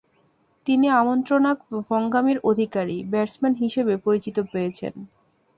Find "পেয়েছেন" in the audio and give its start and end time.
4.51-4.93